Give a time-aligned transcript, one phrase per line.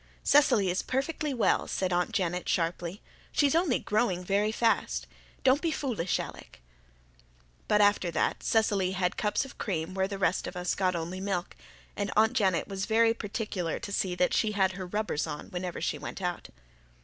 [0.23, 3.03] "Cecily is perfectly well," said Aunt Janet sharply.
[3.31, 5.05] "She's only growing very fast.
[5.43, 6.59] Don't be foolish, Alec."
[7.67, 11.19] But after that Cecily had cups of cream where the rest of us got only
[11.19, 11.55] milk;
[11.95, 15.79] and Aunt Janet was very particular to see that she had her rubbers on whenever
[15.79, 16.49] she went out.